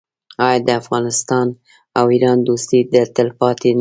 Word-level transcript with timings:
آیا 0.47 0.59
د 0.67 0.69
افغانستان 0.81 1.47
او 1.97 2.05
ایران 2.13 2.37
دوستي 2.47 2.79
دې 2.91 3.03
تل 3.15 3.27
نه 3.37 3.45
وي؟ 3.51 3.69